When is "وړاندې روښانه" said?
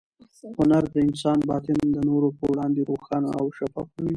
2.51-3.29